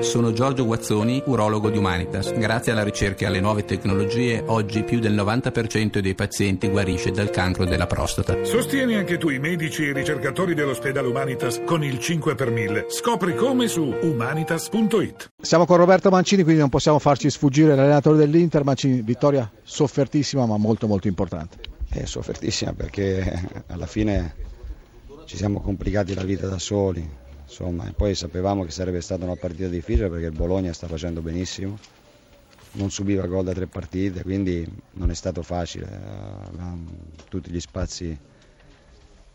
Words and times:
Sono 0.00 0.30
Giorgio 0.32 0.66
Guazzoni, 0.66 1.22
urologo 1.24 1.70
di 1.70 1.78
Humanitas. 1.78 2.30
Grazie 2.34 2.72
alla 2.72 2.84
ricerca 2.84 3.24
e 3.24 3.28
alle 3.28 3.40
nuove 3.40 3.64
tecnologie, 3.64 4.42
oggi 4.46 4.82
più 4.82 5.00
del 5.00 5.14
90% 5.14 6.00
dei 6.00 6.14
pazienti 6.14 6.68
guarisce 6.68 7.12
dal 7.12 7.30
cancro 7.30 7.64
della 7.64 7.86
prostata. 7.86 8.44
Sostieni 8.44 8.94
anche 8.94 9.16
tu 9.16 9.30
i 9.30 9.38
medici 9.38 9.84
e 9.84 9.88
i 9.88 9.92
ricercatori 9.94 10.52
dell'ospedale 10.52 11.08
Humanitas 11.08 11.62
con 11.64 11.82
il 11.82 11.98
5 11.98 12.34
per 12.34 12.50
1000. 12.50 12.86
Scopri 12.90 13.34
come 13.34 13.68
su 13.68 13.84
humanitas.it. 13.84 15.30
Siamo 15.40 15.64
con 15.64 15.78
Roberto 15.78 16.10
Mancini, 16.10 16.42
quindi 16.42 16.60
non 16.60 16.68
possiamo 16.68 16.98
farci 16.98 17.30
sfuggire 17.30 17.74
l'allenatore 17.74 18.18
dell'Inter. 18.18 18.64
Mancini, 18.64 19.00
vittoria 19.00 19.50
soffertissima 19.62 20.44
ma 20.44 20.58
molto 20.58 20.86
molto 20.86 21.08
importante. 21.08 21.56
È 21.88 22.04
soffertissima 22.04 22.74
perché 22.74 23.64
alla 23.68 23.86
fine 23.86 24.34
ci 25.24 25.38
siamo 25.38 25.62
complicati 25.62 26.12
la 26.12 26.22
vita 26.22 26.48
da 26.48 26.58
soli 26.58 27.24
insomma, 27.46 27.90
poi 27.96 28.14
sapevamo 28.14 28.64
che 28.64 28.70
sarebbe 28.70 29.00
stata 29.00 29.24
una 29.24 29.36
partita 29.36 29.68
difficile 29.68 30.08
perché 30.08 30.26
il 30.26 30.32
Bologna 30.32 30.72
sta 30.72 30.86
facendo 30.88 31.22
benissimo, 31.22 31.78
non 32.72 32.90
subiva 32.90 33.26
gol 33.26 33.44
da 33.44 33.52
tre 33.52 33.66
partite, 33.66 34.22
quindi 34.22 34.66
non 34.92 35.10
è 35.10 35.14
stato 35.14 35.42
facile, 35.42 35.86
avevamo 35.86 36.90
tutti 37.28 37.50
gli 37.50 37.60
spazi 37.60 38.18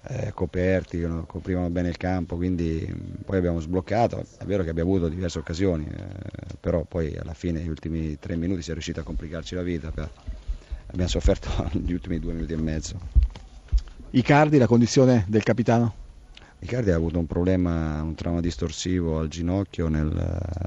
eh, 0.04 0.32
coperti, 0.34 1.02
coprivano 1.26 1.70
bene 1.70 1.90
il 1.90 1.98
campo, 1.98 2.36
quindi 2.36 2.94
poi 3.24 3.38
abbiamo 3.38 3.60
sbloccato, 3.60 4.26
è 4.38 4.44
vero 4.46 4.64
che 4.64 4.70
abbiamo 4.70 4.92
avuto 4.92 5.10
diverse 5.10 5.40
occasioni, 5.40 5.86
eh, 5.86 6.56
però 6.60 6.84
poi 6.84 7.16
alla 7.16 7.34
fine 7.34 7.60
negli 7.60 7.70
ultimi 7.70 8.18
tre 8.20 8.36
minuti 8.36 8.62
si 8.62 8.72
è 8.72 8.74
riuscito 8.74 9.00
a 9.00 9.04
complicarci 9.04 9.56
la 9.56 9.64
vita, 9.64 9.92
abbiamo 10.88 11.10
sofferto 11.10 11.50
gli 11.74 11.94
ultimi 11.94 12.20
due 12.20 12.34
minuti 12.34 12.54
e 12.54 12.58
mezzo. 12.58 13.00
Icardi, 14.12 14.58
la 14.58 14.68
condizione 14.68 15.26
del 15.28 15.44
capitano? 15.44 16.01
Riccardi 16.62 16.92
ha 16.92 16.96
avuto 16.96 17.18
un 17.18 17.26
problema, 17.26 18.04
un 18.04 18.14
trauma 18.14 18.40
distorsivo 18.40 19.18
al 19.18 19.30
ginocchio 19.30 19.88
nel, 19.88 20.14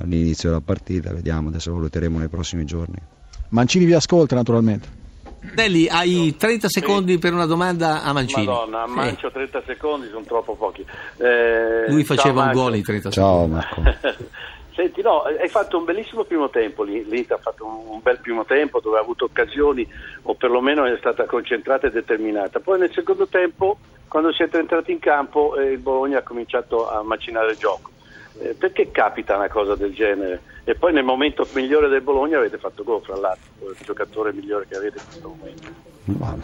all'inizio 0.01 0.49
della 0.49 0.61
partita, 0.61 1.13
vediamo, 1.13 1.51
adesso 1.51 1.71
lo 1.71 1.77
valuteremo 1.77 2.19
nei 2.19 2.27
prossimi 2.27 2.65
giorni. 2.65 2.97
Mancini 3.51 3.85
vi 3.85 3.95
ascolta 3.95 4.35
naturalmente. 4.35 4.89
Delli, 5.55 5.87
hai 5.87 6.35
30 6.37 6.69
secondi 6.69 7.13
sì. 7.13 7.19
per 7.19 7.33
una 7.33 7.47
domanda 7.47 8.03
a 8.03 8.13
Mancini. 8.13 8.45
Madonna, 8.45 8.83
a 8.83 8.87
Mancio 8.89 9.31
30 9.31 9.63
secondi 9.67 10.09
sono 10.09 10.25
troppo 10.25 10.57
pochi. 10.57 10.85
Eh, 11.19 11.89
Lui 11.89 12.03
faceva 12.03 12.43
un 12.43 12.51
gol 12.51 12.75
in 12.75 12.83
30 12.83 13.11
ciao, 13.11 13.45
secondi. 13.45 13.61
Ciao 13.63 13.83
Marco. 13.83 14.23
Senti, 14.75 15.01
no, 15.01 15.21
hai 15.21 15.49
fatto 15.49 15.79
un 15.79 15.85
bellissimo 15.85 16.25
primo 16.25 16.51
tempo, 16.51 16.83
l'Inter 16.83 17.37
ha 17.37 17.41
fatto 17.41 17.65
un 17.65 18.01
bel 18.03 18.19
primo 18.19 18.45
tempo 18.45 18.81
dove 18.81 18.99
ha 18.99 19.01
avuto 19.01 19.27
occasioni 19.27 19.89
o 20.23 20.35
perlomeno 20.35 20.85
è 20.85 20.97
stata 20.99 21.27
concentrata 21.27 21.87
e 21.87 21.93
determinata. 21.93 22.59
Poi 22.59 22.81
nel 22.81 22.93
secondo 22.93 23.29
tempo, 23.29 23.79
quando 24.09 24.33
siete 24.33 24.59
entrati 24.59 24.93
in 24.93 24.99
campo, 24.99 25.57
eh, 25.57 25.73
il 25.73 25.79
Bologna 25.79 26.19
ha 26.19 26.23
cominciato 26.23 26.89
a 26.89 27.03
macinare 27.03 27.53
il 27.53 27.57
gioco. 27.57 27.91
Eh, 28.39 28.55
perché 28.55 28.91
capita 28.91 29.37
una 29.37 29.49
cosa 29.49 29.75
del 29.75 29.93
genere? 29.95 30.43
E 30.65 30.75
poi 30.75 30.93
nel 30.93 31.05
momento 31.05 31.47
migliore 31.55 31.89
del 31.89 32.01
Bologna 32.01 32.39
avete 32.39 32.59
fatto 32.59 32.83
gol, 32.83 33.03
fra 33.03 33.17
l'altro, 33.17 33.71
il 33.71 33.77
giocatore 33.85 34.33
migliore 34.33 34.67
che 34.69 34.77
avete 34.77 34.99
in 34.99 35.05
questo 35.05 35.29
momento. 35.29 35.69
Ma, 36.05 36.37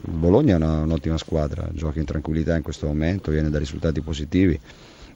Bologna 0.00 0.54
è 0.54 0.56
una, 0.56 0.80
un'ottima 0.82 1.18
squadra, 1.18 1.68
gioca 1.72 1.98
in 1.98 2.04
tranquillità 2.04 2.56
in 2.56 2.62
questo 2.62 2.86
momento, 2.86 3.30
viene 3.30 3.50
da 3.50 3.58
risultati 3.58 4.00
positivi 4.00 4.58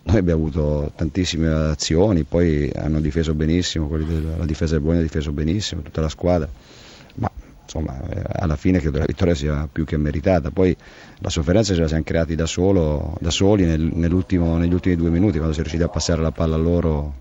noi 0.02 0.16
abbiamo 0.16 0.40
avuto 0.40 0.92
tantissime 0.96 1.48
azioni, 1.48 2.24
poi 2.24 2.70
hanno 2.74 3.00
difeso 3.00 3.34
benissimo, 3.34 3.86
della, 3.88 4.38
la 4.38 4.46
difesa 4.46 4.72
del 4.72 4.80
Bologna 4.80 5.00
ha 5.00 5.04
difeso 5.04 5.30
benissimo, 5.30 5.82
tutta 5.82 6.00
la 6.00 6.08
squadra, 6.08 6.48
insomma 7.70 8.00
eh, 8.08 8.22
alla 8.32 8.56
fine 8.56 8.80
credo 8.80 8.98
la 8.98 9.04
vittoria 9.06 9.34
sia 9.34 9.68
più 9.70 9.84
che 9.84 9.96
meritata. 9.96 10.50
Poi 10.50 10.76
la 11.18 11.28
sofferenza 11.28 11.74
ce 11.74 11.80
la 11.80 11.88
siamo 11.88 12.02
creati 12.02 12.34
da, 12.34 12.46
solo, 12.46 13.16
da 13.20 13.30
soli 13.30 13.64
nel, 13.64 13.80
negli 13.80 14.12
ultimi 14.12 14.96
due 14.96 15.10
minuti, 15.10 15.36
quando 15.36 15.52
si 15.52 15.60
è 15.60 15.62
riusciti 15.62 15.84
a 15.84 15.88
passare 15.88 16.20
la 16.20 16.32
palla 16.32 16.56
a 16.56 16.58
loro 16.58 17.14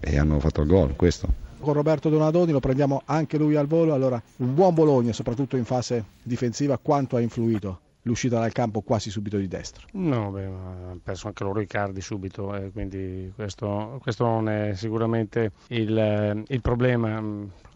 e 0.00 0.18
hanno 0.18 0.40
fatto 0.40 0.60
il 0.62 0.66
gol. 0.66 0.96
Questo 0.96 1.42
con 1.64 1.72
Roberto 1.72 2.10
Donadoni, 2.10 2.52
lo 2.52 2.60
prendiamo 2.60 3.00
anche 3.06 3.38
lui 3.38 3.56
al 3.56 3.66
volo. 3.66 3.94
Allora, 3.94 4.22
un 4.36 4.54
buon 4.54 4.74
Bologna, 4.74 5.14
soprattutto 5.14 5.56
in 5.56 5.64
fase 5.64 6.04
difensiva, 6.22 6.76
quanto 6.76 7.16
ha 7.16 7.20
influito 7.20 7.78
l'uscita 8.04 8.38
dal 8.38 8.52
campo 8.52 8.80
quasi 8.80 9.10
subito 9.10 9.36
di 9.36 9.48
destro. 9.48 9.86
No, 9.92 10.30
beh, 10.30 10.44
ha 10.44 10.96
perso 11.02 11.26
anche 11.26 11.44
loro 11.44 11.60
i 11.60 11.66
cardi 11.66 12.00
subito, 12.00 12.54
eh, 12.54 12.70
quindi 12.70 13.32
questo, 13.34 13.98
questo, 14.02 14.24
non 14.24 14.48
è 14.48 14.74
sicuramente 14.74 15.52
il, 15.68 16.44
il, 16.46 16.60
problema. 16.60 17.16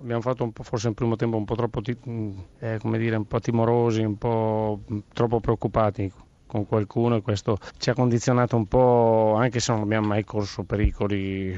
Abbiamo 0.00 0.20
fatto 0.20 0.44
un 0.44 0.52
po', 0.52 0.62
forse 0.62 0.88
in 0.88 0.94
primo 0.94 1.16
tempo 1.16 1.36
un 1.36 1.44
po' 1.44 1.54
troppo 1.54 1.80
mm, 1.80 2.38
eh, 2.60 2.78
dire, 2.82 3.16
un 3.16 3.26
po' 3.26 3.40
timorosi, 3.40 4.02
un 4.02 4.16
po' 4.16 4.80
troppo 5.12 5.40
preoccupati 5.40 6.12
con 6.48 6.66
qualcuno 6.66 7.16
e 7.16 7.22
questo 7.22 7.58
ci 7.76 7.90
ha 7.90 7.94
condizionato 7.94 8.56
un 8.56 8.66
po', 8.66 9.34
anche 9.38 9.60
se 9.60 9.70
non 9.70 9.82
abbiamo 9.82 10.08
mai 10.08 10.24
corso 10.24 10.64
pericoli 10.64 11.56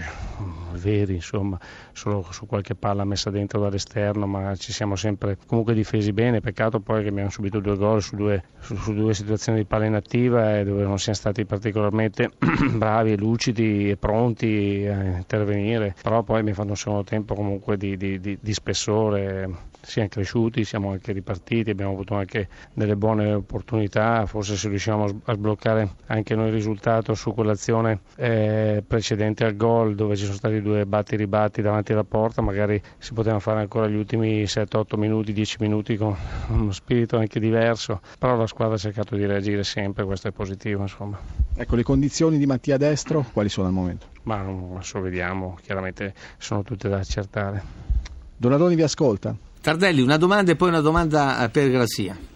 veri, 0.74 1.14
insomma, 1.14 1.58
solo 1.92 2.26
su 2.30 2.46
qualche 2.46 2.74
palla 2.74 3.04
messa 3.04 3.30
dentro 3.30 3.60
dall'esterno, 3.60 4.26
ma 4.26 4.54
ci 4.56 4.72
siamo 4.72 4.96
sempre 4.96 5.38
comunque 5.46 5.72
difesi 5.72 6.12
bene. 6.12 6.40
Peccato 6.40 6.80
poi 6.80 7.02
che 7.02 7.08
abbiamo 7.08 7.30
subito 7.30 7.60
due 7.60 7.76
gol 7.76 8.02
su 8.02 8.16
due, 8.16 8.42
su, 8.58 8.76
su 8.76 8.92
due 8.92 9.14
situazioni 9.14 9.58
di 9.58 9.64
palla 9.64 9.86
inattiva 9.86 10.58
e 10.58 10.64
dove 10.64 10.82
non 10.82 10.98
siamo 10.98 11.16
stati 11.18 11.44
particolarmente 11.46 12.30
bravi 12.74 13.12
e 13.12 13.16
lucidi 13.16 13.90
e 13.90 13.96
pronti 13.96 14.86
a 14.86 15.16
intervenire, 15.16 15.94
però 16.02 16.22
poi 16.22 16.40
abbiamo 16.40 16.56
fatto 16.56 16.70
un 16.70 16.76
secondo 16.76 17.04
tempo 17.04 17.34
comunque 17.34 17.76
di, 17.76 17.96
di, 17.96 18.20
di, 18.20 18.36
di 18.40 18.52
spessore 18.52 19.68
siamo 19.82 20.08
cresciuti, 20.08 20.64
siamo 20.64 20.90
anche 20.90 21.12
ripartiti, 21.12 21.70
abbiamo 21.70 21.92
avuto 21.92 22.14
anche 22.14 22.48
delle 22.72 22.96
buone 22.96 23.32
opportunità, 23.32 24.26
forse 24.26 24.56
se 24.56 24.68
a 24.88 25.32
sbloccare 25.32 25.96
anche 26.06 26.34
noi 26.34 26.48
il 26.48 26.54
risultato 26.54 27.14
su 27.14 27.34
quell'azione 27.34 28.00
eh, 28.16 28.82
precedente 28.86 29.44
al 29.44 29.56
gol 29.56 29.94
dove 29.94 30.16
ci 30.16 30.24
sono 30.24 30.36
stati 30.36 30.62
due 30.62 30.86
batti 30.86 31.16
ribatti 31.16 31.60
davanti 31.60 31.92
alla 31.92 32.04
porta, 32.04 32.40
magari 32.40 32.80
si 32.98 33.12
potevano 33.12 33.40
fare 33.40 33.60
ancora 33.60 33.86
gli 33.88 33.96
ultimi 33.96 34.44
7-8 34.44 34.98
minuti, 34.98 35.32
10 35.32 35.56
minuti 35.60 35.96
con 35.96 36.16
uno 36.48 36.72
spirito 36.72 37.18
anche 37.18 37.40
diverso, 37.40 38.00
però 38.18 38.36
la 38.36 38.46
squadra 38.46 38.76
ha 38.76 38.78
cercato 38.78 39.16
di 39.16 39.26
reagire 39.26 39.64
sempre, 39.64 40.04
questo 40.04 40.28
è 40.28 40.30
positivo 40.30 40.82
insomma. 40.82 41.18
Ecco, 41.54 41.76
le 41.76 41.82
condizioni 41.82 42.38
di 42.38 42.46
Mattia 42.46 42.76
Destro 42.76 43.26
quali 43.32 43.48
sono 43.48 43.66
al 43.66 43.72
momento? 43.72 44.06
Ma 44.22 44.40
adesso 44.40 45.00
vediamo, 45.00 45.58
chiaramente 45.62 46.14
sono 46.38 46.62
tutte 46.62 46.88
da 46.88 46.98
accertare. 46.98 47.62
Donadoni 48.36 48.74
vi 48.74 48.82
ascolta. 48.82 49.36
Tardelli, 49.60 50.00
una 50.00 50.16
domanda 50.16 50.52
e 50.52 50.56
poi 50.56 50.68
una 50.68 50.80
domanda 50.80 51.46
per 51.52 51.70
Grazia. 51.70 52.29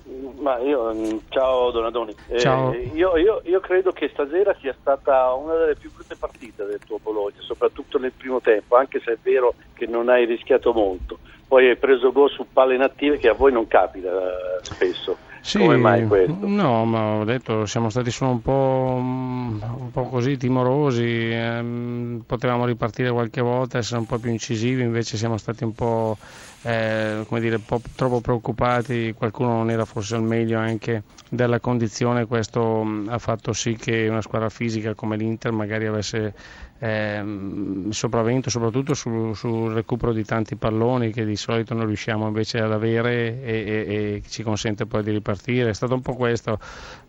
Ma 0.44 0.58
io, 0.58 0.92
mm, 0.92 1.18
ciao 1.30 1.70
Donadoni, 1.70 2.14
ciao. 2.36 2.70
Eh, 2.74 2.90
io, 2.92 3.16
io, 3.16 3.40
io, 3.44 3.60
credo 3.60 3.92
che 3.92 4.10
stasera 4.12 4.54
sia 4.60 4.76
stata 4.78 5.32
una 5.32 5.54
delle 5.54 5.74
più 5.74 5.90
brutte 5.90 6.16
partite 6.16 6.66
del 6.66 6.80
tuo 6.84 6.98
Bologna, 7.02 7.36
soprattutto 7.38 7.98
nel 7.98 8.12
primo 8.12 8.42
tempo, 8.42 8.76
anche 8.76 9.00
se 9.02 9.12
è 9.12 9.18
vero 9.22 9.54
che 9.72 9.86
non 9.86 10.10
hai 10.10 10.26
rischiato 10.26 10.74
molto. 10.74 11.16
Poi 11.48 11.70
hai 11.70 11.76
preso 11.76 12.12
gol 12.12 12.28
su 12.28 12.46
palle 12.52 12.74
inattive 12.74 13.16
che 13.16 13.30
a 13.30 13.32
voi 13.32 13.52
non 13.52 13.66
capita 13.66 14.10
eh, 14.10 14.58
spesso. 14.60 15.16
Sì, 15.44 15.58
Come 15.58 15.76
mai 15.76 16.06
questo? 16.06 16.38
No, 16.40 16.86
ma 16.86 17.16
ho 17.16 17.24
detto 17.24 17.66
siamo 17.66 17.90
stati 17.90 18.10
solo 18.10 18.30
un 18.30 18.40
po', 18.40 18.96
un 18.98 19.90
po 19.92 20.04
così 20.08 20.38
timorosi, 20.38 21.04
ehm, 21.04 22.22
potevamo 22.26 22.64
ripartire 22.64 23.10
qualche 23.10 23.42
volta, 23.42 23.76
essere 23.76 24.00
un 24.00 24.06
po' 24.06 24.18
più 24.18 24.30
incisivi, 24.30 24.80
invece 24.80 25.18
siamo 25.18 25.36
stati 25.36 25.62
un 25.64 25.74
po', 25.74 26.16
eh, 26.62 27.24
come 27.28 27.40
dire, 27.40 27.56
un 27.56 27.64
po 27.66 27.78
troppo 27.94 28.22
preoccupati, 28.22 29.12
qualcuno 29.14 29.50
non 29.50 29.70
era 29.70 29.84
forse 29.84 30.14
al 30.14 30.22
meglio 30.22 30.58
anche 30.58 31.02
della 31.28 31.60
condizione, 31.60 32.24
questo 32.24 32.82
mh, 32.82 33.08
ha 33.10 33.18
fatto 33.18 33.52
sì 33.52 33.76
che 33.76 34.08
una 34.08 34.22
squadra 34.22 34.48
fisica 34.48 34.94
come 34.94 35.18
l'Inter 35.18 35.52
magari 35.52 35.84
avesse 35.84 36.32
ehm, 36.78 37.90
sopravvento 37.90 38.50
soprattutto 38.50 38.94
sul, 38.94 39.34
sul, 39.36 39.72
recupero 39.72 40.12
di 40.12 40.24
tanti 40.24 40.56
palloni 40.56 41.12
che 41.12 41.24
di 41.24 41.36
solito 41.36 41.74
non 41.74 41.86
riusciamo 41.86 42.26
invece 42.26 42.60
ad 42.60 42.72
avere 42.72 43.42
e, 43.42 43.52
e, 43.52 43.94
e 44.16 44.22
ci 44.26 44.42
consente 44.42 44.86
poi 44.86 45.02
di 45.02 45.10
ripartire. 45.10 45.33
È 45.34 45.72
stata 45.72 45.94
un 45.94 46.02
po' 46.02 46.14
questa 46.14 46.58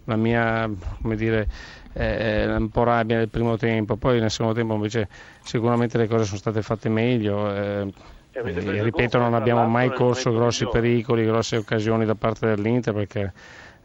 la 0.06 0.16
mia, 0.16 0.70
come 1.02 1.16
dire, 1.16 1.48
eh, 1.94 2.46
un 2.56 2.70
po' 2.70 2.84
rabbia 2.84 3.18
nel 3.18 3.30
primo 3.30 3.58
tempo, 3.58 3.96
poi 3.98 4.20
nel 4.20 4.32
secondo 4.32 4.54
tempo 4.54 4.74
invece 4.76 5.08
sicuramente 5.44 5.98
le 5.98 6.08
cose 6.08 6.26
sono 6.26 6.38
state 6.38 6.62
fatte 6.62 6.90
meglio. 6.90 7.54
Eh, 7.54 7.94
e, 8.32 8.82
ripeto, 8.82 9.18
non 9.18 9.34
abbiamo 9.34 9.66
mai 9.66 9.92
corso 9.94 10.34
grossi 10.34 10.68
pericoli, 10.68 11.26
grosse 11.26 11.56
occasioni 11.56 12.06
da 12.06 12.16
parte 12.16 12.48
dell'Inter 12.48 12.94
perché 12.94 13.32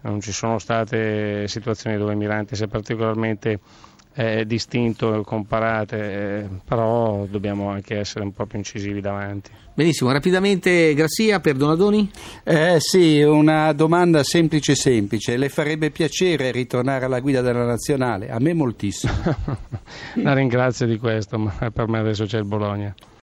non 0.03 0.21
ci 0.21 0.33
sono 0.33 0.59
state 0.59 1.47
situazioni 1.47 1.97
dove 1.97 2.15
Mirante 2.15 2.57
si 2.57 2.65
è 2.65 2.67
particolarmente 2.67 3.61
eh, 4.21 4.45
distinto 4.45 5.23
comparate, 5.25 5.97
eh, 5.97 6.49
però 6.63 7.25
dobbiamo 7.25 7.71
anche 7.71 7.99
essere 7.99 8.23
un 8.23 8.33
po' 8.33 8.45
più 8.45 8.59
incisivi 8.59 9.01
davanti. 9.01 9.51
Benissimo, 9.73 10.13
rapidamente 10.13 10.93
Grazia 10.93 11.41
per 11.41 11.57
Donadoni? 11.57 12.11
Eh, 12.45 12.77
sì, 12.81 13.23
una 13.23 13.73
domanda 13.73 14.23
semplice 14.23 14.75
semplice. 14.75 15.39
Le 15.39 15.49
farebbe 15.49 15.91
piacere 15.91 16.51
ritornare 16.51 17.07
alla 17.07 17.21
guida 17.21 17.41
della 17.41 17.65
nazionale? 17.65 18.29
A 18.29 18.39
me 18.39 18.53
moltissimo. 18.53 19.15
La 20.21 20.35
ringrazio 20.35 20.87
di 20.87 20.99
questo, 20.99 21.39
ma 21.39 21.71
per 21.73 21.89
me 21.89 22.01
adesso 22.01 22.27
c'è 22.27 22.37
il 22.37 22.47
Bologna. 22.47 22.95